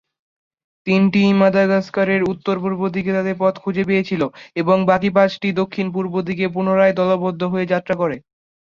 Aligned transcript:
তিনটি 0.87 1.21
মাদাগাস্কারের 1.41 2.21
উত্তর-পূর্ব 2.31 2.81
দিকে 2.95 3.11
তাদের 3.13 3.35
পথ 3.39 3.55
খুঁজে 3.63 3.83
পেয়েছিল, 3.85 4.21
এবং 4.55 4.77
বাকি 4.89 5.09
পাঁচটি 5.15 5.47
দক্ষিণ-পূর্ব 5.61 6.13
দিকে 6.29 6.45
পুনরায় 6.53 6.97
দলবদ্ধ 6.99 7.41
হয়ে 7.53 7.71
যাত্রা 7.73 7.95
করে। 8.01 8.15